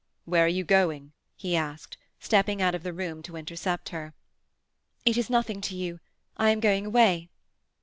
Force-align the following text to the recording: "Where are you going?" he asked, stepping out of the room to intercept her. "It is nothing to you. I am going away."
"Where 0.25 0.45
are 0.45 0.47
you 0.47 0.63
going?" 0.63 1.11
he 1.35 1.55
asked, 1.55 1.95
stepping 2.19 2.59
out 2.59 2.73
of 2.73 2.81
the 2.81 2.91
room 2.91 3.21
to 3.21 3.35
intercept 3.37 3.89
her. 3.89 4.15
"It 5.05 5.15
is 5.15 5.29
nothing 5.29 5.61
to 5.61 5.75
you. 5.75 5.99
I 6.37 6.49
am 6.49 6.59
going 6.59 6.87
away." 6.87 7.29